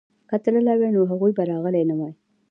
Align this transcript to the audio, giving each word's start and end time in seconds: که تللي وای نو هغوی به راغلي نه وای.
که 0.29 0.35
تللي 0.43 0.73
وای 0.79 0.89
نو 0.95 1.01
هغوی 1.11 1.31
به 1.37 1.43
راغلي 1.51 1.83
نه 1.89 1.95
وای. 1.99 2.13